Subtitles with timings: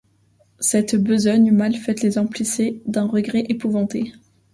[0.59, 4.13] Cette besogne mal faite les emplissait d’un regret épouvanté.